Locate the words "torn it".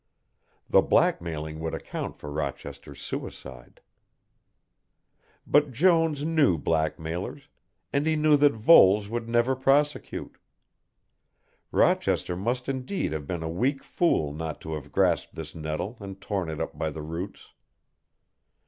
16.19-16.59